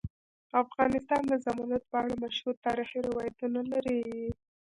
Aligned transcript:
افغانستان 0.63 1.21
د 1.27 1.33
زمرد 1.45 1.83
په 1.91 1.97
اړه 2.03 2.13
مشهور 2.23 2.55
تاریخی 2.65 2.99
روایتونه 3.09 3.59
لري. 3.71 4.01